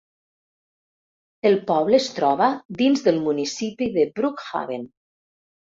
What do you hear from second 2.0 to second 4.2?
es troba dins del municipi de